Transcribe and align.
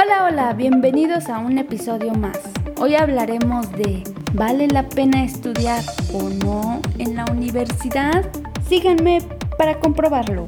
Hola, 0.00 0.26
hola, 0.26 0.52
bienvenidos 0.52 1.28
a 1.28 1.40
un 1.40 1.58
episodio 1.58 2.14
más. 2.14 2.38
Hoy 2.80 2.94
hablaremos 2.94 3.72
de 3.72 4.04
¿vale 4.32 4.68
la 4.68 4.88
pena 4.88 5.24
estudiar 5.24 5.82
o 6.12 6.28
no 6.28 6.80
en 6.98 7.16
la 7.16 7.24
universidad? 7.24 8.24
Síganme 8.68 9.18
para 9.58 9.80
comprobarlo. 9.80 10.46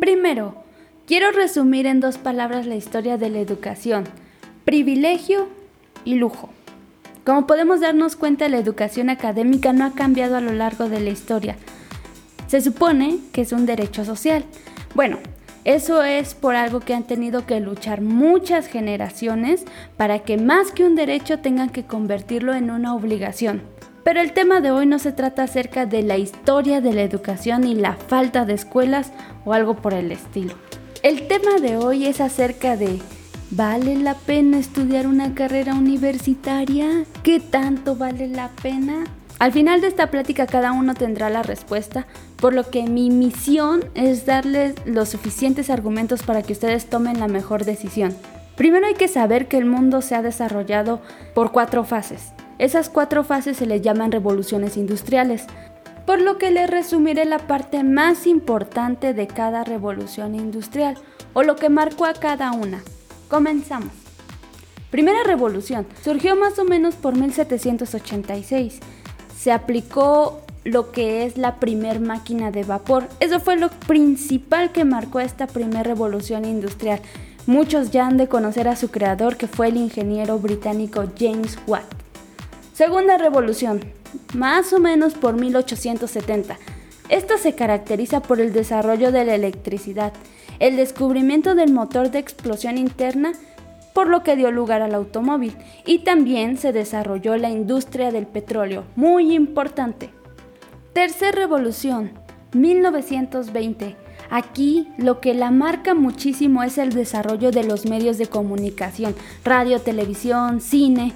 Primero, 0.00 0.56
quiero 1.06 1.30
resumir 1.30 1.86
en 1.86 2.00
dos 2.00 2.18
palabras 2.18 2.66
la 2.66 2.74
historia 2.74 3.18
de 3.18 3.30
la 3.30 3.38
educación, 3.38 4.02
privilegio 4.64 5.46
y 6.04 6.16
lujo. 6.16 6.48
Como 7.24 7.46
podemos 7.46 7.80
darnos 7.80 8.16
cuenta, 8.16 8.50
la 8.50 8.58
educación 8.58 9.08
académica 9.08 9.72
no 9.72 9.86
ha 9.86 9.92
cambiado 9.92 10.36
a 10.36 10.42
lo 10.42 10.52
largo 10.52 10.90
de 10.90 11.00
la 11.00 11.08
historia. 11.08 11.56
Se 12.48 12.60
supone 12.60 13.18
que 13.32 13.40
es 13.40 13.52
un 13.52 13.64
derecho 13.64 14.04
social. 14.04 14.44
Bueno, 14.94 15.18
eso 15.64 16.02
es 16.02 16.34
por 16.34 16.54
algo 16.54 16.80
que 16.80 16.92
han 16.92 17.04
tenido 17.04 17.46
que 17.46 17.60
luchar 17.60 18.02
muchas 18.02 18.66
generaciones 18.66 19.64
para 19.96 20.18
que 20.18 20.36
más 20.36 20.70
que 20.70 20.84
un 20.84 20.96
derecho 20.96 21.38
tengan 21.38 21.70
que 21.70 21.86
convertirlo 21.86 22.52
en 22.52 22.70
una 22.70 22.94
obligación. 22.94 23.62
Pero 24.04 24.20
el 24.20 24.34
tema 24.34 24.60
de 24.60 24.70
hoy 24.70 24.84
no 24.84 24.98
se 24.98 25.12
trata 25.12 25.44
acerca 25.44 25.86
de 25.86 26.02
la 26.02 26.18
historia 26.18 26.82
de 26.82 26.92
la 26.92 27.02
educación 27.02 27.64
y 27.64 27.74
la 27.74 27.94
falta 27.94 28.44
de 28.44 28.52
escuelas 28.52 29.12
o 29.46 29.54
algo 29.54 29.76
por 29.76 29.94
el 29.94 30.12
estilo. 30.12 30.52
El 31.02 31.26
tema 31.26 31.58
de 31.58 31.78
hoy 31.78 32.04
es 32.04 32.20
acerca 32.20 32.76
de 32.76 33.00
¿Vale 33.56 33.94
la 33.94 34.14
pena 34.14 34.58
estudiar 34.58 35.06
una 35.06 35.32
carrera 35.36 35.74
universitaria? 35.74 37.04
¿Qué 37.22 37.38
tanto 37.38 37.94
vale 37.94 38.26
la 38.26 38.48
pena? 38.48 39.04
Al 39.38 39.52
final 39.52 39.80
de 39.80 39.86
esta 39.86 40.10
plática 40.10 40.48
cada 40.48 40.72
uno 40.72 40.94
tendrá 40.94 41.30
la 41.30 41.44
respuesta, 41.44 42.08
por 42.40 42.52
lo 42.52 42.68
que 42.68 42.82
mi 42.88 43.10
misión 43.10 43.84
es 43.94 44.26
darles 44.26 44.74
los 44.86 45.10
suficientes 45.10 45.70
argumentos 45.70 46.24
para 46.24 46.42
que 46.42 46.52
ustedes 46.52 46.86
tomen 46.86 47.20
la 47.20 47.28
mejor 47.28 47.64
decisión. 47.64 48.16
Primero 48.56 48.88
hay 48.88 48.94
que 48.94 49.06
saber 49.06 49.46
que 49.46 49.58
el 49.58 49.66
mundo 49.66 50.02
se 50.02 50.16
ha 50.16 50.22
desarrollado 50.22 51.00
por 51.32 51.52
cuatro 51.52 51.84
fases. 51.84 52.32
Esas 52.58 52.88
cuatro 52.88 53.22
fases 53.22 53.58
se 53.58 53.66
les 53.66 53.82
llaman 53.82 54.10
revoluciones 54.10 54.76
industriales, 54.76 55.44
por 56.06 56.20
lo 56.20 56.38
que 56.38 56.50
les 56.50 56.68
resumiré 56.68 57.24
la 57.24 57.38
parte 57.38 57.84
más 57.84 58.26
importante 58.26 59.14
de 59.14 59.28
cada 59.28 59.62
revolución 59.62 60.34
industrial, 60.34 60.98
o 61.34 61.44
lo 61.44 61.54
que 61.54 61.68
marcó 61.68 62.04
a 62.04 62.14
cada 62.14 62.50
una. 62.50 62.82
Comenzamos. 63.28 63.92
Primera 64.90 65.24
revolución. 65.24 65.86
Surgió 66.02 66.36
más 66.36 66.58
o 66.58 66.64
menos 66.64 66.94
por 66.94 67.16
1786. 67.16 68.78
Se 69.36 69.50
aplicó 69.52 70.40
lo 70.64 70.92
que 70.92 71.24
es 71.24 71.36
la 71.36 71.56
primer 71.60 72.00
máquina 72.00 72.50
de 72.50 72.64
vapor. 72.64 73.08
Eso 73.20 73.40
fue 73.40 73.56
lo 73.56 73.70
principal 73.70 74.72
que 74.72 74.84
marcó 74.84 75.20
esta 75.20 75.46
primera 75.46 75.82
revolución 75.82 76.44
industrial. 76.44 77.00
Muchos 77.46 77.90
ya 77.90 78.06
han 78.06 78.16
de 78.16 78.28
conocer 78.28 78.68
a 78.68 78.76
su 78.76 78.90
creador 78.90 79.36
que 79.36 79.46
fue 79.46 79.68
el 79.68 79.76
ingeniero 79.76 80.38
británico 80.38 81.04
James 81.18 81.58
Watt. 81.66 81.84
Segunda 82.72 83.18
revolución, 83.18 83.80
más 84.32 84.72
o 84.72 84.78
menos 84.78 85.14
por 85.14 85.34
1870. 85.34 86.56
Esta 87.10 87.36
se 87.36 87.54
caracteriza 87.54 88.22
por 88.22 88.40
el 88.40 88.52
desarrollo 88.52 89.12
de 89.12 89.26
la 89.26 89.34
electricidad 89.34 90.12
el 90.58 90.76
descubrimiento 90.76 91.54
del 91.54 91.72
motor 91.72 92.10
de 92.10 92.18
explosión 92.18 92.78
interna, 92.78 93.32
por 93.92 94.08
lo 94.08 94.22
que 94.22 94.36
dio 94.36 94.50
lugar 94.50 94.82
al 94.82 94.94
automóvil, 94.94 95.56
y 95.86 96.00
también 96.00 96.56
se 96.56 96.72
desarrolló 96.72 97.36
la 97.36 97.50
industria 97.50 98.10
del 98.10 98.26
petróleo, 98.26 98.84
muy 98.96 99.34
importante. 99.34 100.10
Tercera 100.92 101.32
revolución, 101.32 102.12
1920. 102.52 103.96
Aquí 104.30 104.88
lo 104.96 105.20
que 105.20 105.34
la 105.34 105.50
marca 105.50 105.94
muchísimo 105.94 106.62
es 106.62 106.78
el 106.78 106.90
desarrollo 106.90 107.50
de 107.50 107.64
los 107.64 107.86
medios 107.86 108.18
de 108.18 108.26
comunicación, 108.26 109.14
radio, 109.44 109.80
televisión, 109.80 110.60
cine. 110.60 111.12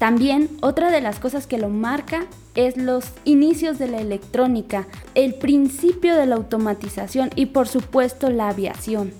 También 0.00 0.48
otra 0.62 0.90
de 0.90 1.02
las 1.02 1.20
cosas 1.20 1.46
que 1.46 1.58
lo 1.58 1.68
marca 1.68 2.24
es 2.54 2.78
los 2.78 3.12
inicios 3.26 3.78
de 3.78 3.86
la 3.86 4.00
electrónica, 4.00 4.86
el 5.14 5.34
principio 5.34 6.16
de 6.16 6.24
la 6.24 6.36
automatización 6.36 7.28
y 7.36 7.46
por 7.46 7.68
supuesto 7.68 8.30
la 8.30 8.48
aviación. 8.48 9.12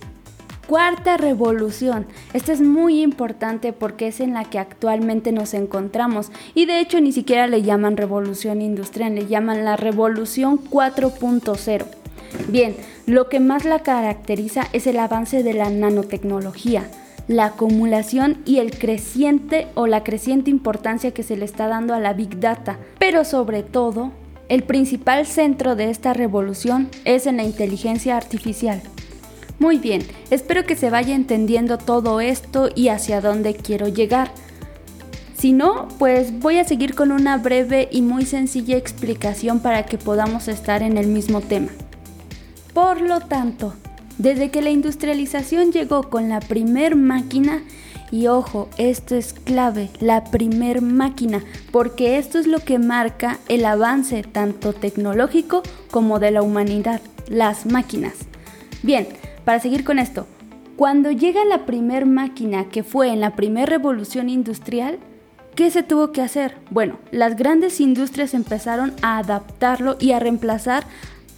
Cuarta 0.67 1.19
revolución. 1.19 2.07
Esta 2.33 2.55
es 2.55 2.63
muy 2.63 3.03
importante 3.03 3.75
porque 3.75 4.09
es 4.09 4.21
en 4.21 4.33
la 4.33 4.45
que 4.45 4.59
actualmente 4.59 5.33
nos 5.33 5.53
encontramos 5.53 6.33
y 6.55 6.65
de 6.65 6.81
hecho 6.81 6.99
ni 6.99 7.13
siquiera 7.13 7.47
le 7.47 7.61
llaman 7.61 7.99
revolución 7.99 8.63
industrial, 8.63 9.17
le 9.17 9.27
llaman 9.27 9.67
la 9.67 9.77
revolución 9.77 10.59
4.0. 10.59 11.85
Bien, 12.49 12.75
lo 13.05 13.29
que 13.29 13.39
más 13.39 13.67
la 13.67 13.81
caracteriza 13.81 14.67
es 14.73 14.87
el 14.87 14.99
avance 14.99 15.43
de 15.43 15.53
la 15.53 15.69
nanotecnología 15.69 16.89
la 17.31 17.45
acumulación 17.45 18.39
y 18.45 18.59
el 18.59 18.77
creciente 18.77 19.69
o 19.77 19.87
la 19.87 20.03
creciente 20.03 20.51
importancia 20.51 21.13
que 21.13 21.23
se 21.23 21.37
le 21.37 21.45
está 21.45 21.69
dando 21.69 21.95
a 21.95 22.01
la 22.01 22.13
Big 22.13 22.41
Data. 22.41 22.81
Pero 22.99 23.25
sobre 23.25 23.63
todo, 23.63 24.11
el 24.49 24.65
principal 24.65 25.27
centro 25.27 25.77
de 25.77 25.91
esta 25.91 26.13
revolución 26.13 26.89
es 27.05 27.29
en 27.29 27.37
la 27.37 27.45
inteligencia 27.45 28.17
artificial. 28.17 28.83
Muy 29.61 29.79
bien, 29.79 30.03
espero 30.33 30.65
que 30.65 30.75
se 30.75 30.91
vaya 30.91 31.15
entendiendo 31.15 31.79
todo 31.79 32.21
esto 32.21 32.69
y 32.75 32.89
hacia 32.89 33.21
dónde 33.21 33.55
quiero 33.55 33.87
llegar. 33.87 34.33
Si 35.39 35.53
no, 35.53 35.87
pues 36.01 36.37
voy 36.41 36.59
a 36.59 36.65
seguir 36.65 36.97
con 36.97 37.13
una 37.13 37.37
breve 37.37 37.89
y 37.93 38.03
muy 38.03 38.27
sencilla 38.27 38.77
explicación 38.77 39.61
para 39.61 39.87
que 39.87 39.99
podamos 39.99 40.49
estar 40.49 40.83
en 40.83 40.99
el 40.99 41.07
mismo 41.07 41.41
tema. 41.41 41.69
Por 42.75 43.01
lo 43.01 43.21
tanto, 43.21 43.75
desde 44.21 44.51
que 44.51 44.61
la 44.61 44.69
industrialización 44.69 45.73
llegó 45.73 46.11
con 46.11 46.29
la 46.29 46.41
primer 46.41 46.95
máquina, 46.95 47.63
y 48.13 48.27
ojo, 48.27 48.69
esto 48.77 49.17
es 49.17 49.33
clave, 49.33 49.89
la 49.99 50.25
primer 50.25 50.83
máquina, 50.83 51.43
porque 51.73 52.19
esto 52.19 52.39
es 52.39 52.47
lo 52.47 52.59
que 52.59 52.79
marca 52.79 53.39
el 53.49 53.65
avance 53.65 54.23
tanto 54.23 54.75
tecnológico 54.75 55.63
como 55.91 56.19
de 56.19 56.33
la 56.33 56.43
humanidad, 56.43 57.01
las 57.29 57.65
máquinas. 57.65 58.13
Bien, 58.83 59.09
para 59.47 59.59
seguir 59.59 59.85
con 59.85 59.99
esto, 59.99 60.27
cuando 60.77 61.11
llega 61.11 61.43
la 61.47 61.65
primer 61.65 62.05
máquina 62.05 62.69
que 62.69 62.83
fue 62.83 63.09
en 63.09 63.21
la 63.21 63.37
primera 63.37 63.67
revolución 63.67 64.29
industrial, 64.29 64.99
¿qué 65.55 65.71
se 65.71 65.83
tuvo 65.83 66.13
que 66.13 66.21
hacer? 66.21 66.57
Bueno, 66.69 66.99
las 67.11 67.37
grandes 67.37 67.81
industrias 67.81 68.35
empezaron 68.35 68.93
a 69.01 69.17
adaptarlo 69.17 69.97
y 69.99 70.13
a 70.13 70.19
reemplazar 70.19 70.85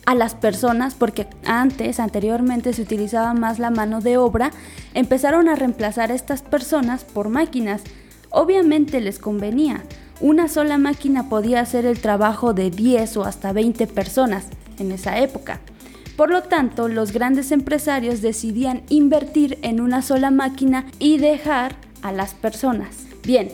a 0.06 0.14
las 0.14 0.34
personas, 0.34 0.94
porque 0.94 1.26
antes, 1.44 2.00
anteriormente 2.00 2.72
se 2.72 2.82
utilizaba 2.82 3.34
más 3.34 3.58
la 3.58 3.70
mano 3.70 4.00
de 4.00 4.16
obra, 4.16 4.50
empezaron 4.94 5.48
a 5.48 5.54
reemplazar 5.54 6.10
a 6.10 6.14
estas 6.14 6.42
personas 6.42 7.04
por 7.04 7.28
máquinas. 7.28 7.82
Obviamente 8.30 9.00
les 9.00 9.18
convenía. 9.18 9.82
Una 10.20 10.48
sola 10.48 10.78
máquina 10.78 11.28
podía 11.28 11.60
hacer 11.60 11.86
el 11.86 12.00
trabajo 12.00 12.54
de 12.54 12.70
10 12.70 13.16
o 13.16 13.24
hasta 13.24 13.52
20 13.52 13.86
personas 13.88 14.46
en 14.78 14.92
esa 14.92 15.18
época. 15.18 15.60
Por 16.16 16.30
lo 16.30 16.42
tanto, 16.42 16.88
los 16.88 17.12
grandes 17.12 17.52
empresarios 17.52 18.20
decidían 18.20 18.82
invertir 18.88 19.58
en 19.62 19.80
una 19.80 20.02
sola 20.02 20.30
máquina 20.30 20.86
y 20.98 21.18
dejar 21.18 21.76
a 22.02 22.12
las 22.12 22.34
personas. 22.34 23.06
Bien, 23.24 23.48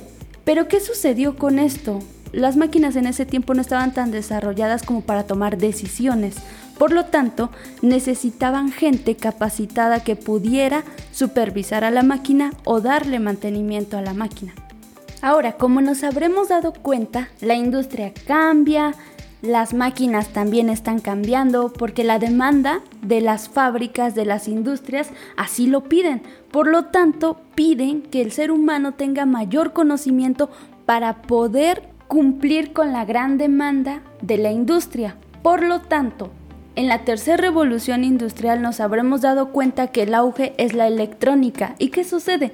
pero 0.44 0.66
¿qué 0.66 0.80
sucedió 0.80 1.36
con 1.36 1.59
esto? 1.59 2.00
Las 2.33 2.56
máquinas 2.56 2.97
en 2.97 3.06
ese 3.06 3.25
tiempo 3.25 3.55
no 3.55 3.61
estaban 3.61 3.94
tan 3.94 4.11
desarrolladas 4.11 4.83
como 4.83 5.00
para 5.00 5.27
tomar 5.27 5.56
decisiones. 5.56 6.37
Por 6.78 6.93
lo 6.93 7.06
tanto, 7.06 7.50
necesitaban 7.83 8.71
gente 8.71 9.16
capacitada 9.16 10.00
que 10.00 10.15
pudiera 10.15 10.84
supervisar 11.11 11.84
a 11.84 11.91
la 11.91 12.03
máquina 12.03 12.53
o 12.65 12.81
darle 12.81 13.19
mantenimiento 13.19 13.97
a 13.97 14.03
la 14.03 14.15
máquina. 14.15 14.53
Ahora, 15.21 15.53
como 15.53 15.81
nos 15.81 16.05
habremos 16.05 16.48
dado 16.48 16.72
cuenta, 16.72 17.28
la 17.41 17.54
industria 17.54 18.13
cambia, 18.27 18.95
las 19.42 19.72
máquinas 19.72 20.28
también 20.28 20.69
están 20.69 21.01
cambiando 21.01 21.72
porque 21.72 22.04
la 22.04 22.19
demanda 22.19 22.81
de 23.03 23.21
las 23.21 23.48
fábricas, 23.48 24.15
de 24.15 24.24
las 24.24 24.48
industrias, 24.48 25.10
así 25.36 25.66
lo 25.66 25.84
piden. 25.84 26.22
Por 26.53 26.69
lo 26.69 26.86
tanto, 26.86 27.41
piden 27.54 28.03
que 28.03 28.21
el 28.21 28.33
ser 28.33 28.51
humano 28.51 28.95
tenga 28.95 29.27
mayor 29.27 29.72
conocimiento 29.72 30.51
para 30.86 31.22
poder 31.22 31.97
cumplir 32.09 32.72
con 32.72 32.93
la 32.93 33.05
gran 33.05 33.39
demanda 33.39 34.01
de 34.22 34.39
la 34.39 34.51
industria. 34.51 35.16
Por 35.43 35.63
lo 35.63 35.83
tanto, 35.83 36.31
en 36.75 36.89
la 36.89 37.05
tercera 37.05 37.37
revolución 37.37 38.03
industrial 38.03 38.63
nos 38.63 38.81
habremos 38.81 39.21
dado 39.21 39.51
cuenta 39.51 39.89
que 39.89 40.05
el 40.05 40.15
auge 40.15 40.55
es 40.57 40.72
la 40.75 40.87
electrónica. 40.87 41.75
¿Y 41.78 41.91
qué 41.91 42.05
sucede? 42.05 42.53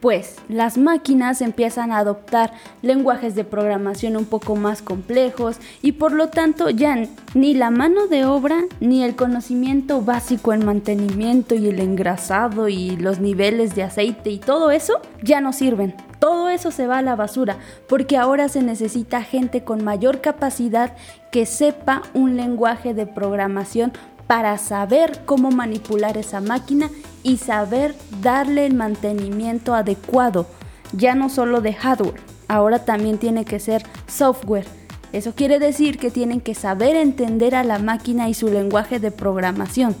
Pues 0.00 0.36
las 0.48 0.78
máquinas 0.78 1.42
empiezan 1.42 1.92
a 1.92 1.98
adoptar 1.98 2.52
lenguajes 2.82 3.34
de 3.34 3.44
programación 3.44 4.16
un 4.16 4.24
poco 4.24 4.56
más 4.56 4.80
complejos 4.80 5.58
y 5.82 5.92
por 5.92 6.12
lo 6.12 6.28
tanto 6.28 6.70
ya 6.70 7.06
ni 7.34 7.54
la 7.54 7.70
mano 7.70 8.06
de 8.06 8.24
obra 8.24 8.62
ni 8.80 9.04
el 9.04 9.14
conocimiento 9.14 10.00
básico 10.00 10.54
en 10.54 10.64
mantenimiento 10.64 11.54
y 11.54 11.68
el 11.68 11.80
engrasado 11.80 12.68
y 12.68 12.96
los 12.96 13.20
niveles 13.20 13.74
de 13.74 13.82
aceite 13.82 14.30
y 14.30 14.38
todo 14.38 14.70
eso 14.70 15.00
ya 15.22 15.42
no 15.42 15.52
sirven. 15.52 15.94
Todo 16.20 16.50
eso 16.50 16.70
se 16.70 16.86
va 16.86 16.98
a 16.98 17.02
la 17.02 17.16
basura 17.16 17.56
porque 17.88 18.16
ahora 18.16 18.48
se 18.48 18.62
necesita 18.62 19.22
gente 19.22 19.64
con 19.64 19.82
mayor 19.82 20.20
capacidad 20.20 20.94
que 21.32 21.46
sepa 21.46 22.02
un 22.14 22.36
lenguaje 22.36 22.94
de 22.94 23.06
programación 23.06 23.92
para 24.26 24.58
saber 24.58 25.22
cómo 25.24 25.50
manipular 25.50 26.16
esa 26.16 26.40
máquina 26.40 26.88
y 27.24 27.38
saber 27.38 27.96
darle 28.22 28.66
el 28.66 28.74
mantenimiento 28.74 29.74
adecuado, 29.74 30.46
ya 30.92 31.16
no 31.16 31.28
solo 31.28 31.60
de 31.60 31.72
hardware, 31.72 32.20
ahora 32.46 32.84
también 32.84 33.18
tiene 33.18 33.44
que 33.44 33.58
ser 33.58 33.82
software. 34.06 34.66
Eso 35.12 35.34
quiere 35.34 35.58
decir 35.58 35.98
que 35.98 36.12
tienen 36.12 36.40
que 36.40 36.54
saber 36.54 36.94
entender 36.94 37.56
a 37.56 37.64
la 37.64 37.80
máquina 37.80 38.28
y 38.28 38.34
su 38.34 38.46
lenguaje 38.46 39.00
de 39.00 39.10
programación. 39.10 39.96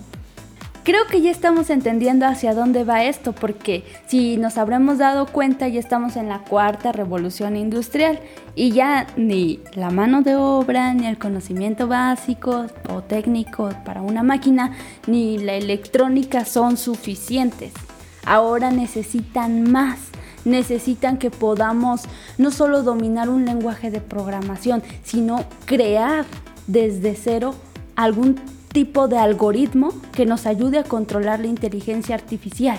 Creo 0.90 1.06
que 1.06 1.20
ya 1.20 1.30
estamos 1.30 1.70
entendiendo 1.70 2.26
hacia 2.26 2.52
dónde 2.52 2.82
va 2.82 3.04
esto, 3.04 3.32
porque 3.32 3.84
si 4.08 4.36
nos 4.38 4.58
habremos 4.58 4.98
dado 4.98 5.26
cuenta 5.26 5.68
ya 5.68 5.78
estamos 5.78 6.16
en 6.16 6.28
la 6.28 6.40
cuarta 6.40 6.90
revolución 6.90 7.56
industrial 7.56 8.18
y 8.56 8.72
ya 8.72 9.06
ni 9.16 9.60
la 9.74 9.90
mano 9.90 10.22
de 10.22 10.34
obra, 10.34 10.92
ni 10.92 11.06
el 11.06 11.16
conocimiento 11.16 11.86
básico 11.86 12.66
o 12.88 13.02
técnico 13.02 13.70
para 13.84 14.02
una 14.02 14.24
máquina, 14.24 14.72
ni 15.06 15.38
la 15.38 15.54
electrónica 15.54 16.44
son 16.44 16.76
suficientes. 16.76 17.72
Ahora 18.26 18.72
necesitan 18.72 19.70
más, 19.70 20.00
necesitan 20.44 21.18
que 21.18 21.30
podamos 21.30 22.00
no 22.36 22.50
solo 22.50 22.82
dominar 22.82 23.28
un 23.28 23.44
lenguaje 23.44 23.92
de 23.92 24.00
programación, 24.00 24.82
sino 25.04 25.44
crear 25.66 26.24
desde 26.66 27.14
cero 27.14 27.54
algún 27.94 28.40
tipo 28.72 29.08
de 29.08 29.18
algoritmo 29.18 29.92
que 30.12 30.26
nos 30.26 30.46
ayude 30.46 30.78
a 30.78 30.84
controlar 30.84 31.40
la 31.40 31.46
inteligencia 31.46 32.14
artificial. 32.14 32.78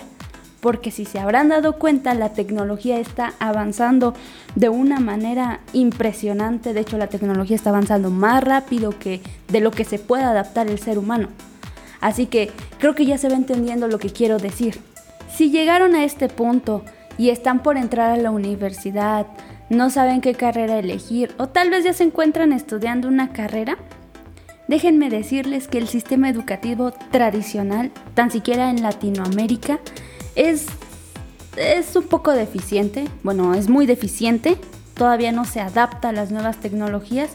Porque 0.61 0.91
si 0.91 1.05
se 1.05 1.19
habrán 1.19 1.49
dado 1.49 1.73
cuenta, 1.73 2.13
la 2.13 2.33
tecnología 2.33 2.99
está 2.99 3.33
avanzando 3.39 4.13
de 4.55 4.69
una 4.69 4.99
manera 4.99 5.59
impresionante. 5.73 6.73
De 6.73 6.81
hecho, 6.81 6.97
la 6.97 7.07
tecnología 7.07 7.55
está 7.55 7.71
avanzando 7.71 8.11
más 8.11 8.43
rápido 8.43 8.97
que 8.97 9.21
de 9.47 9.59
lo 9.59 9.71
que 9.71 9.85
se 9.85 9.97
puede 9.97 10.23
adaptar 10.23 10.67
el 10.67 10.77
ser 10.77 10.99
humano. 10.99 11.29
Así 11.99 12.27
que 12.27 12.51
creo 12.79 12.95
que 12.95 13.05
ya 13.05 13.17
se 13.17 13.29
va 13.29 13.35
entendiendo 13.35 13.87
lo 13.87 13.97
que 13.97 14.11
quiero 14.11 14.37
decir. 14.37 14.79
Si 15.29 15.49
llegaron 15.49 15.95
a 15.95 16.03
este 16.03 16.29
punto 16.29 16.83
y 17.17 17.29
están 17.29 17.63
por 17.63 17.77
entrar 17.77 18.11
a 18.11 18.21
la 18.21 18.31
universidad, 18.31 19.25
no 19.69 19.89
saben 19.89 20.21
qué 20.21 20.35
carrera 20.35 20.79
elegir 20.79 21.33
o 21.37 21.47
tal 21.47 21.69
vez 21.69 21.83
ya 21.85 21.93
se 21.93 22.03
encuentran 22.03 22.53
estudiando 22.53 23.07
una 23.07 23.31
carrera, 23.31 23.77
Déjenme 24.71 25.09
decirles 25.09 25.67
que 25.67 25.79
el 25.79 25.89
sistema 25.89 26.29
educativo 26.29 26.93
tradicional, 27.11 27.91
tan 28.13 28.31
siquiera 28.31 28.69
en 28.69 28.81
Latinoamérica, 28.81 29.81
es, 30.35 30.65
es 31.57 31.93
un 31.97 32.05
poco 32.05 32.31
deficiente, 32.31 33.09
bueno, 33.21 33.53
es 33.53 33.67
muy 33.67 33.85
deficiente, 33.85 34.55
todavía 34.93 35.33
no 35.33 35.43
se 35.43 35.59
adapta 35.59 36.07
a 36.07 36.11
las 36.13 36.31
nuevas 36.31 36.55
tecnologías. 36.61 37.31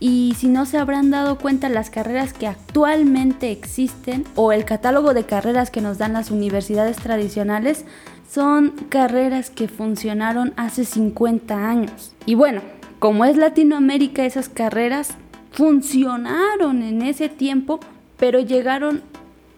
Y 0.00 0.34
si 0.38 0.48
no 0.48 0.64
se 0.64 0.78
habrán 0.78 1.10
dado 1.10 1.36
cuenta 1.36 1.68
las 1.68 1.90
carreras 1.90 2.32
que 2.32 2.46
actualmente 2.46 3.50
existen 3.52 4.24
o 4.34 4.50
el 4.50 4.64
catálogo 4.64 5.12
de 5.12 5.26
carreras 5.26 5.70
que 5.70 5.82
nos 5.82 5.98
dan 5.98 6.14
las 6.14 6.30
universidades 6.30 6.96
tradicionales 6.96 7.84
son 8.26 8.70
carreras 8.88 9.50
que 9.50 9.68
funcionaron 9.68 10.54
hace 10.56 10.86
50 10.86 11.68
años. 11.68 12.14
Y 12.24 12.34
bueno, 12.34 12.62
como 12.98 13.26
es 13.26 13.36
Latinoamérica, 13.36 14.24
esas 14.24 14.48
carreras 14.48 15.18
funcionaron 15.52 16.82
en 16.82 17.02
ese 17.02 17.28
tiempo, 17.28 17.80
pero 18.16 18.40
llegaron 18.40 19.02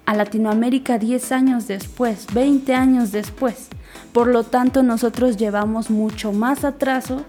a 0.06 0.14
Latinoamérica 0.14 0.98
10 0.98 1.32
años 1.32 1.66
después, 1.66 2.26
20 2.34 2.74
años 2.74 3.12
después. 3.12 3.68
Por 4.12 4.28
lo 4.28 4.44
tanto, 4.44 4.82
nosotros 4.82 5.36
llevamos 5.36 5.90
mucho 5.90 6.32
más 6.32 6.64
atraso 6.64 7.24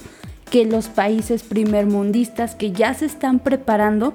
que 0.50 0.66
los 0.66 0.90
países 0.90 1.44
primermundistas 1.44 2.56
que 2.56 2.72
ya 2.72 2.94
se 2.94 3.06
están 3.06 3.40
preparando 3.40 4.14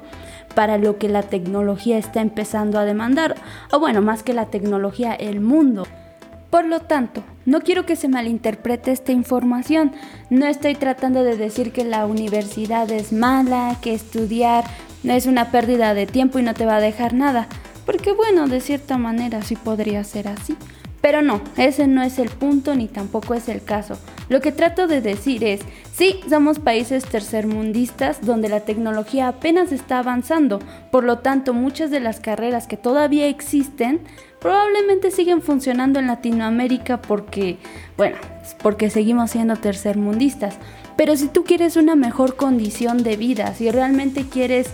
para 0.55 0.79
lo 0.79 0.99
que 0.99 1.09
la 1.09 1.23
tecnología 1.23 1.99
está 1.99 2.21
empezando 2.21 2.79
a 2.79 2.85
demandar, 2.85 3.37
o 3.73 3.79
bueno, 3.79 4.03
más 4.03 4.23
que 4.23 4.35
la 4.35 4.47
tecnología, 4.47 5.15
el 5.15 5.41
mundo. 5.41 5.87
Por 6.51 6.67
lo 6.67 6.81
tanto, 6.81 7.23
no 7.47 7.61
quiero 7.61 7.87
que 7.87 7.95
se 7.95 8.09
malinterprete 8.09 8.91
esta 8.91 9.13
información. 9.13 9.93
No 10.31 10.47
estoy 10.47 10.75
tratando 10.75 11.23
de 11.23 11.37
decir 11.37 11.73
que 11.73 11.85
la 11.85 12.07
universidad 12.07 12.91
es 12.91 13.13
mala, 13.13 13.77
que 13.81 13.95
estudiar 13.95 14.65
es 15.05 15.27
una 15.27 15.53
pérdida 15.53 15.95
de 15.95 16.07
tiempo 16.07 16.39
y 16.39 16.43
no 16.43 16.55
te 16.55 16.67
va 16.67 16.77
a 16.77 16.81
dejar 16.81 17.15
nada. 17.15 17.47
Porque 17.87 18.13
bueno, 18.13 18.49
de 18.49 18.61
cierta 18.61 18.99
manera 18.99 19.43
sí 19.43 19.55
podría 19.55 20.03
ser 20.03 20.29
así. 20.29 20.57
Pero 21.01 21.23
no, 21.23 21.41
ese 21.57 21.87
no 21.87 22.03
es 22.03 22.19
el 22.19 22.29
punto 22.29 22.75
ni 22.75 22.89
tampoco 22.89 23.35
es 23.35 23.49
el 23.49 23.63
caso. 23.63 23.97
Lo 24.31 24.41
que 24.41 24.53
trato 24.53 24.87
de 24.87 25.01
decir 25.01 25.43
es, 25.43 25.61
sí, 25.93 26.21
somos 26.31 26.61
países 26.61 27.05
tercermundistas 27.05 28.25
donde 28.25 28.49
la 28.49 28.61
tecnología 28.61 29.27
apenas 29.27 29.73
está 29.73 29.99
avanzando, 29.99 30.61
por 30.93 31.03
lo 31.03 31.19
tanto 31.19 31.53
muchas 31.53 31.91
de 31.91 31.99
las 31.99 32.21
carreras 32.21 32.69
que 32.69 32.77
todavía 32.77 33.27
existen 33.27 34.01
probablemente 34.41 35.11
siguen 35.11 35.43
funcionando 35.43 35.99
en 35.99 36.07
Latinoamérica 36.07 37.03
porque, 37.03 37.59
bueno, 37.97 38.17
porque 38.63 38.89
seguimos 38.89 39.33
siendo 39.33 39.57
tercermundistas. 39.57 40.55
Pero 40.97 41.17
si 41.17 41.27
tú 41.27 41.43
quieres 41.43 41.77
una 41.77 41.97
mejor 41.97 42.37
condición 42.37 43.03
de 43.03 43.17
vida, 43.17 43.53
si 43.55 43.69
realmente 43.71 44.27
quieres 44.29 44.69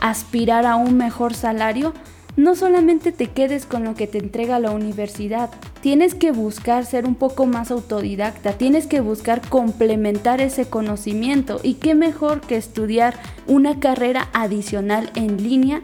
aspirar 0.00 0.66
a 0.66 0.76
un 0.76 0.98
mejor 0.98 1.34
salario, 1.34 1.94
no 2.38 2.54
solamente 2.54 3.10
te 3.10 3.26
quedes 3.26 3.66
con 3.66 3.82
lo 3.82 3.96
que 3.96 4.06
te 4.06 4.18
entrega 4.18 4.60
la 4.60 4.70
universidad, 4.70 5.50
tienes 5.80 6.14
que 6.14 6.30
buscar 6.30 6.86
ser 6.86 7.04
un 7.04 7.16
poco 7.16 7.46
más 7.46 7.72
autodidacta, 7.72 8.52
tienes 8.52 8.86
que 8.86 9.00
buscar 9.00 9.40
complementar 9.48 10.40
ese 10.40 10.66
conocimiento 10.66 11.58
y 11.64 11.74
qué 11.74 11.96
mejor 11.96 12.40
que 12.40 12.56
estudiar 12.56 13.18
una 13.48 13.80
carrera 13.80 14.28
adicional 14.32 15.10
en 15.16 15.42
línea 15.42 15.82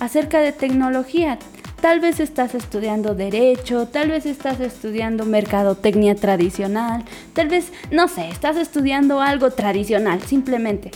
acerca 0.00 0.40
de 0.40 0.50
tecnología. 0.50 1.38
Tal 1.80 2.00
vez 2.00 2.18
estás 2.18 2.56
estudiando 2.56 3.14
derecho, 3.14 3.86
tal 3.86 4.10
vez 4.10 4.26
estás 4.26 4.58
estudiando 4.58 5.24
mercadotecnia 5.24 6.16
tradicional, 6.16 7.04
tal 7.32 7.46
vez, 7.46 7.72
no 7.92 8.08
sé, 8.08 8.28
estás 8.28 8.56
estudiando 8.56 9.20
algo 9.20 9.52
tradicional, 9.52 10.20
simplemente. 10.22 10.90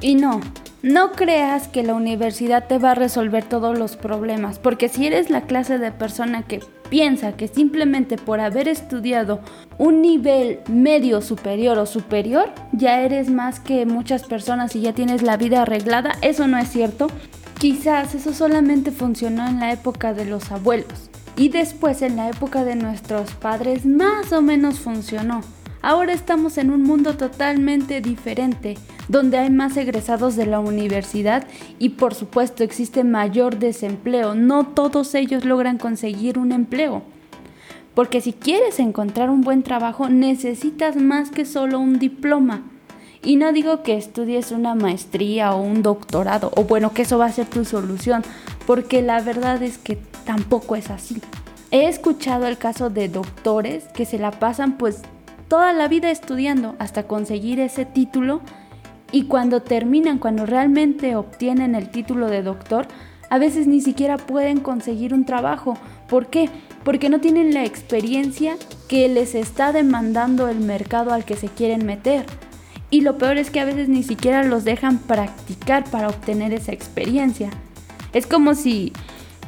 Y 0.00 0.14
no, 0.14 0.40
no 0.82 1.12
creas 1.12 1.68
que 1.68 1.84
la 1.84 1.94
universidad 1.94 2.66
te 2.66 2.78
va 2.78 2.90
a 2.90 2.94
resolver 2.96 3.44
todos 3.44 3.78
los 3.78 3.96
problemas, 3.96 4.58
porque 4.58 4.88
si 4.88 5.06
eres 5.06 5.30
la 5.30 5.42
clase 5.42 5.78
de 5.78 5.92
persona 5.92 6.42
que 6.42 6.60
piensa 6.90 7.32
que 7.36 7.48
simplemente 7.48 8.18
por 8.18 8.40
haber 8.40 8.68
estudiado 8.68 9.40
un 9.78 10.02
nivel 10.02 10.60
medio 10.68 11.22
superior 11.22 11.78
o 11.78 11.86
superior, 11.86 12.50
ya 12.72 13.00
eres 13.00 13.30
más 13.30 13.60
que 13.60 13.86
muchas 13.86 14.24
personas 14.24 14.74
y 14.74 14.80
ya 14.80 14.92
tienes 14.92 15.22
la 15.22 15.36
vida 15.36 15.62
arreglada, 15.62 16.12
eso 16.20 16.48
no 16.48 16.58
es 16.58 16.68
cierto. 16.68 17.06
Quizás 17.58 18.14
eso 18.16 18.32
solamente 18.32 18.90
funcionó 18.90 19.46
en 19.46 19.60
la 19.60 19.72
época 19.72 20.14
de 20.14 20.24
los 20.24 20.50
abuelos 20.50 21.10
y 21.36 21.48
después 21.48 22.02
en 22.02 22.16
la 22.16 22.28
época 22.28 22.64
de 22.64 22.74
nuestros 22.74 23.30
padres 23.34 23.86
más 23.86 24.32
o 24.32 24.42
menos 24.42 24.80
funcionó. 24.80 25.42
Ahora 25.84 26.12
estamos 26.12 26.58
en 26.58 26.70
un 26.70 26.84
mundo 26.84 27.16
totalmente 27.16 28.00
diferente, 28.00 28.78
donde 29.08 29.38
hay 29.38 29.50
más 29.50 29.76
egresados 29.76 30.36
de 30.36 30.46
la 30.46 30.60
universidad 30.60 31.44
y 31.80 31.90
por 31.90 32.14
supuesto 32.14 32.62
existe 32.62 33.02
mayor 33.02 33.58
desempleo. 33.58 34.36
No 34.36 34.64
todos 34.64 35.12
ellos 35.16 35.44
logran 35.44 35.78
conseguir 35.78 36.38
un 36.38 36.52
empleo. 36.52 37.02
Porque 37.96 38.20
si 38.20 38.32
quieres 38.32 38.78
encontrar 38.78 39.28
un 39.28 39.40
buen 39.40 39.64
trabajo 39.64 40.08
necesitas 40.08 40.94
más 40.94 41.30
que 41.30 41.44
solo 41.44 41.80
un 41.80 41.98
diploma. 41.98 42.62
Y 43.24 43.34
no 43.34 43.52
digo 43.52 43.82
que 43.82 43.96
estudies 43.96 44.52
una 44.52 44.76
maestría 44.76 45.52
o 45.52 45.62
un 45.62 45.82
doctorado, 45.82 46.52
o 46.56 46.62
bueno, 46.64 46.92
que 46.92 47.02
eso 47.02 47.18
va 47.18 47.26
a 47.26 47.32
ser 47.32 47.46
tu 47.46 47.64
solución, 47.64 48.22
porque 48.66 49.02
la 49.02 49.20
verdad 49.20 49.62
es 49.62 49.78
que 49.78 49.96
tampoco 50.24 50.76
es 50.76 50.90
así. 50.90 51.20
He 51.72 51.88
escuchado 51.88 52.46
el 52.46 52.58
caso 52.58 52.88
de 52.88 53.08
doctores 53.08 53.84
que 53.94 54.04
se 54.04 54.18
la 54.18 54.30
pasan 54.30 54.76
pues 54.76 55.02
toda 55.52 55.74
la 55.74 55.86
vida 55.86 56.10
estudiando 56.10 56.76
hasta 56.78 57.02
conseguir 57.02 57.60
ese 57.60 57.84
título 57.84 58.40
y 59.10 59.24
cuando 59.24 59.60
terminan, 59.60 60.16
cuando 60.16 60.46
realmente 60.46 61.14
obtienen 61.14 61.74
el 61.74 61.90
título 61.90 62.28
de 62.28 62.42
doctor, 62.42 62.86
a 63.28 63.36
veces 63.36 63.66
ni 63.66 63.82
siquiera 63.82 64.16
pueden 64.16 64.60
conseguir 64.60 65.12
un 65.12 65.26
trabajo. 65.26 65.76
¿Por 66.08 66.28
qué? 66.28 66.48
Porque 66.84 67.10
no 67.10 67.20
tienen 67.20 67.52
la 67.52 67.66
experiencia 67.66 68.56
que 68.88 69.10
les 69.10 69.34
está 69.34 69.72
demandando 69.72 70.48
el 70.48 70.58
mercado 70.58 71.12
al 71.12 71.26
que 71.26 71.36
se 71.36 71.48
quieren 71.48 71.84
meter. 71.84 72.24
Y 72.88 73.02
lo 73.02 73.18
peor 73.18 73.36
es 73.36 73.50
que 73.50 73.60
a 73.60 73.66
veces 73.66 73.90
ni 73.90 74.02
siquiera 74.02 74.44
los 74.44 74.64
dejan 74.64 75.00
practicar 75.00 75.84
para 75.84 76.08
obtener 76.08 76.54
esa 76.54 76.72
experiencia. 76.72 77.50
Es 78.14 78.26
como 78.26 78.54
si 78.54 78.94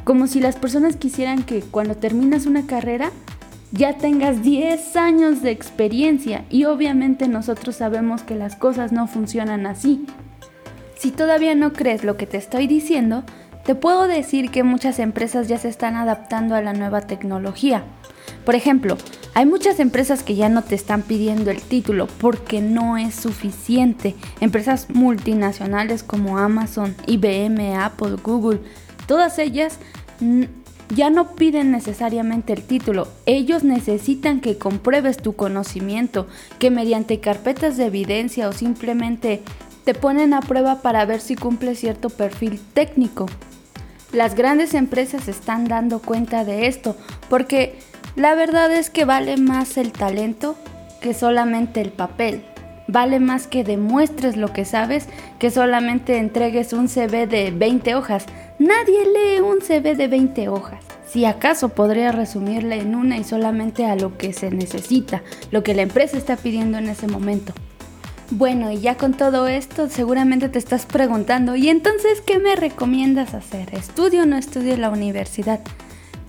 como 0.04 0.26
si 0.26 0.40
las 0.40 0.56
personas 0.56 0.96
quisieran 0.96 1.44
que 1.44 1.60
cuando 1.62 1.96
terminas 1.96 2.44
una 2.44 2.66
carrera 2.66 3.10
ya 3.76 3.98
tengas 3.98 4.42
10 4.42 4.96
años 4.96 5.42
de 5.42 5.50
experiencia 5.50 6.44
y 6.48 6.64
obviamente 6.64 7.26
nosotros 7.26 7.76
sabemos 7.76 8.22
que 8.22 8.36
las 8.36 8.54
cosas 8.54 8.92
no 8.92 9.08
funcionan 9.08 9.66
así. 9.66 10.06
Si 10.96 11.10
todavía 11.10 11.56
no 11.56 11.72
crees 11.72 12.04
lo 12.04 12.16
que 12.16 12.26
te 12.26 12.36
estoy 12.36 12.68
diciendo, 12.68 13.24
te 13.64 13.74
puedo 13.74 14.06
decir 14.06 14.50
que 14.50 14.62
muchas 14.62 15.00
empresas 15.00 15.48
ya 15.48 15.58
se 15.58 15.68
están 15.68 15.96
adaptando 15.96 16.54
a 16.54 16.62
la 16.62 16.72
nueva 16.72 17.00
tecnología. 17.00 17.82
Por 18.44 18.54
ejemplo, 18.54 18.96
hay 19.34 19.44
muchas 19.44 19.80
empresas 19.80 20.22
que 20.22 20.36
ya 20.36 20.48
no 20.48 20.62
te 20.62 20.76
están 20.76 21.02
pidiendo 21.02 21.50
el 21.50 21.60
título 21.60 22.06
porque 22.06 22.60
no 22.60 22.96
es 22.96 23.14
suficiente. 23.16 24.14
Empresas 24.40 24.88
multinacionales 24.90 26.04
como 26.04 26.38
Amazon, 26.38 26.94
IBM, 27.08 27.74
Apple, 27.76 28.16
Google, 28.22 28.60
todas 29.08 29.40
ellas 29.40 29.80
ya 30.90 31.10
no 31.10 31.34
piden 31.34 31.70
necesariamente 31.70 32.52
el 32.52 32.62
título, 32.62 33.08
ellos 33.26 33.64
necesitan 33.64 34.40
que 34.40 34.58
compruebes 34.58 35.16
tu 35.16 35.34
conocimiento, 35.34 36.26
que 36.58 36.70
mediante 36.70 37.20
carpetas 37.20 37.76
de 37.76 37.86
evidencia 37.86 38.48
o 38.48 38.52
simplemente 38.52 39.42
te 39.84 39.94
ponen 39.94 40.34
a 40.34 40.40
prueba 40.40 40.82
para 40.82 41.04
ver 41.04 41.20
si 41.20 41.36
cumple 41.36 41.74
cierto 41.74 42.10
perfil 42.10 42.60
técnico. 42.72 43.26
Las 44.12 44.34
grandes 44.34 44.74
empresas 44.74 45.28
están 45.28 45.66
dando 45.66 46.00
cuenta 46.00 46.44
de 46.44 46.66
esto 46.66 46.96
porque 47.28 47.78
la 48.16 48.34
verdad 48.34 48.70
es 48.72 48.90
que 48.90 49.04
vale 49.04 49.36
más 49.36 49.76
el 49.76 49.92
talento 49.92 50.56
que 51.00 51.14
solamente 51.14 51.80
el 51.80 51.90
papel. 51.90 52.44
Vale 52.86 53.18
más 53.18 53.46
que 53.46 53.64
demuestres 53.64 54.36
lo 54.36 54.52
que 54.52 54.64
sabes 54.64 55.08
que 55.38 55.50
solamente 55.50 56.18
entregues 56.18 56.72
un 56.72 56.88
CV 56.88 57.26
de 57.26 57.50
20 57.50 57.94
hojas. 57.94 58.26
Nadie 58.58 59.04
lee 59.06 59.40
un 59.40 59.60
CV 59.60 59.94
de 59.94 60.08
20 60.08 60.48
hojas. 60.48 60.84
Si 61.06 61.24
acaso 61.24 61.70
podría 61.70 62.12
resumirle 62.12 62.80
en 62.80 62.94
una 62.94 63.16
y 63.16 63.24
solamente 63.24 63.86
a 63.86 63.96
lo 63.96 64.18
que 64.18 64.32
se 64.32 64.50
necesita, 64.50 65.22
lo 65.50 65.62
que 65.62 65.74
la 65.74 65.82
empresa 65.82 66.18
está 66.18 66.36
pidiendo 66.36 66.78
en 66.78 66.88
ese 66.88 67.06
momento. 67.06 67.52
Bueno, 68.30 68.70
y 68.70 68.80
ya 68.80 68.96
con 68.96 69.14
todo 69.14 69.46
esto 69.46 69.88
seguramente 69.88 70.48
te 70.48 70.58
estás 70.58 70.86
preguntando, 70.86 71.56
¿y 71.56 71.68
entonces 71.68 72.20
qué 72.20 72.38
me 72.38 72.56
recomiendas 72.56 73.34
hacer? 73.34 73.74
¿Estudio 73.74 74.22
o 74.22 74.26
no 74.26 74.36
estudio 74.36 74.74
en 74.74 74.80
la 74.80 74.90
universidad? 74.90 75.60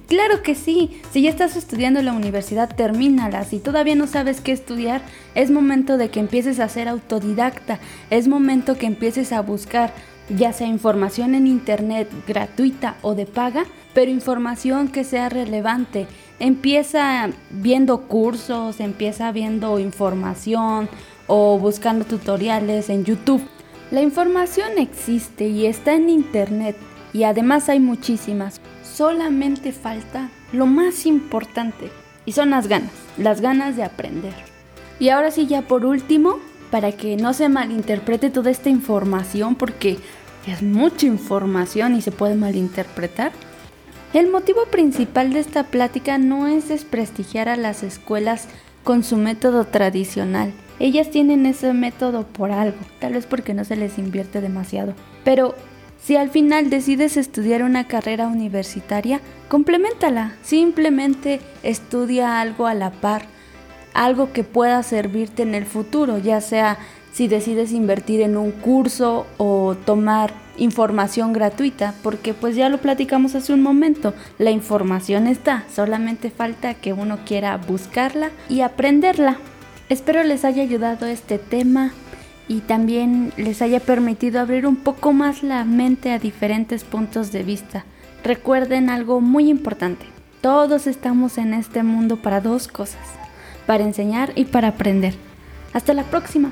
Claro 0.07 0.43
que 0.43 0.53
sí, 0.53 1.01
si 1.11 1.23
ya 1.23 1.29
estás 1.29 1.55
estudiando 1.55 1.99
en 1.99 2.05
la 2.05 2.13
universidad, 2.13 2.73
termínala. 2.75 3.43
Si 3.43 3.59
todavía 3.59 3.95
no 3.95 4.05
sabes 4.05 4.39
qué 4.39 4.51
estudiar, 4.51 5.01
es 5.33 5.49
momento 5.49 5.97
de 5.97 6.09
que 6.09 6.19
empieces 6.19 6.59
a 6.59 6.69
ser 6.69 6.87
autodidacta, 6.87 7.79
es 8.11 8.27
momento 8.27 8.77
que 8.77 8.85
empieces 8.85 9.31
a 9.31 9.41
buscar 9.41 9.93
ya 10.29 10.53
sea 10.53 10.67
información 10.67 11.35
en 11.35 11.47
internet 11.47 12.09
gratuita 12.27 12.97
o 13.01 13.13
de 13.15 13.25
paga, 13.25 13.65
pero 13.93 14.11
información 14.11 14.87
que 14.87 15.03
sea 15.03 15.29
relevante. 15.29 16.07
Empieza 16.39 17.29
viendo 17.49 18.01
cursos, 18.01 18.79
empieza 18.79 19.31
viendo 19.31 19.79
información 19.79 20.89
o 21.27 21.57
buscando 21.59 22.05
tutoriales 22.05 22.89
en 22.89 23.05
YouTube. 23.05 23.41
La 23.91 24.01
información 24.01 24.77
existe 24.77 25.47
y 25.47 25.67
está 25.67 25.93
en 25.93 26.09
internet 26.09 26.75
y 27.13 27.23
además 27.23 27.69
hay 27.69 27.79
muchísimas 27.79 28.59
solamente 28.95 29.73
falta 29.73 30.29
lo 30.53 30.65
más 30.65 31.05
importante 31.05 31.91
y 32.25 32.31
son 32.31 32.49
las 32.51 32.67
ganas, 32.67 32.91
las 33.17 33.41
ganas 33.41 33.75
de 33.75 33.83
aprender. 33.83 34.33
Y 34.99 35.09
ahora 35.09 35.31
sí, 35.31 35.47
ya 35.47 35.61
por 35.63 35.85
último, 35.85 36.39
para 36.71 36.93
que 36.93 37.17
no 37.17 37.33
se 37.33 37.49
malinterprete 37.49 38.29
toda 38.29 38.51
esta 38.51 38.69
información, 38.69 39.55
porque 39.55 39.97
es 40.47 40.61
mucha 40.61 41.05
información 41.05 41.95
y 41.95 42.01
se 42.01 42.11
puede 42.11 42.35
malinterpretar. 42.35 43.31
El 44.13 44.31
motivo 44.31 44.65
principal 44.67 45.33
de 45.33 45.39
esta 45.39 45.65
plática 45.65 46.17
no 46.17 46.47
es 46.47 46.69
desprestigiar 46.69 47.49
a 47.49 47.57
las 47.57 47.83
escuelas 47.83 48.47
con 48.83 49.03
su 49.03 49.17
método 49.17 49.65
tradicional. 49.65 50.53
Ellas 50.79 51.09
tienen 51.11 51.45
ese 51.45 51.73
método 51.73 52.25
por 52.25 52.51
algo, 52.51 52.77
tal 52.99 53.13
vez 53.13 53.25
porque 53.25 53.53
no 53.53 53.65
se 53.65 53.75
les 53.75 53.97
invierte 53.97 54.39
demasiado. 54.39 54.93
Pero 55.25 55.55
si 56.01 56.15
al 56.17 56.29
final 56.29 56.69
decides 56.69 57.17
estudiar 57.17 57.63
una 57.63 57.87
carrera 57.87 58.27
universitaria, 58.27 59.21
complementala. 59.49 60.35
Simplemente 60.43 61.41
estudia 61.63 62.39
algo 62.41 62.67
a 62.67 62.73
la 62.73 62.91
par, 62.91 63.25
algo 63.93 64.31
que 64.31 64.43
pueda 64.43 64.83
servirte 64.83 65.43
en 65.43 65.55
el 65.55 65.65
futuro, 65.65 66.17
ya 66.17 66.41
sea 66.41 66.77
si 67.11 67.27
decides 67.27 67.71
invertir 67.71 68.21
en 68.21 68.35
un 68.35 68.51
curso 68.51 69.25
o 69.37 69.75
tomar 69.85 70.33
información 70.57 71.33
gratuita, 71.33 71.93
porque 72.03 72.33
pues 72.33 72.55
ya 72.55 72.69
lo 72.69 72.79
platicamos 72.79 73.35
hace 73.35 73.53
un 73.53 73.61
momento, 73.61 74.13
la 74.37 74.51
información 74.51 75.27
está, 75.27 75.63
solamente 75.73 76.29
falta 76.29 76.73
que 76.73 76.93
uno 76.93 77.19
quiera 77.25 77.57
buscarla 77.57 78.31
y 78.49 78.61
aprenderla. 78.61 79.37
Espero 79.87 80.23
les 80.23 80.43
haya 80.43 80.63
ayudado 80.63 81.05
este 81.05 81.37
tema 81.37 81.93
y 82.47 82.61
también 82.61 83.33
les 83.37 83.61
haya 83.61 83.79
permitido 83.79 84.39
abrir 84.39 84.67
un 84.67 84.75
poco 84.75 85.13
más 85.13 85.43
la 85.43 85.63
mente 85.65 86.11
a 86.11 86.19
diferentes 86.19 86.83
puntos 86.83 87.31
de 87.31 87.43
vista. 87.43 87.85
Recuerden 88.23 88.89
algo 88.89 89.21
muy 89.21 89.49
importante, 89.49 90.05
todos 90.41 90.87
estamos 90.87 91.37
en 91.37 91.53
este 91.53 91.83
mundo 91.83 92.17
para 92.17 92.41
dos 92.41 92.67
cosas, 92.67 93.07
para 93.65 93.83
enseñar 93.83 94.31
y 94.35 94.45
para 94.45 94.69
aprender. 94.69 95.15
Hasta 95.73 95.93
la 95.93 96.03
próxima. 96.03 96.51